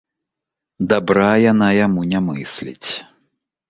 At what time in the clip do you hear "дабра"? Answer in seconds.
0.93-1.29